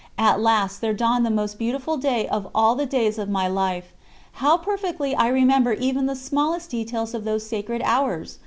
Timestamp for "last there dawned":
0.41-1.27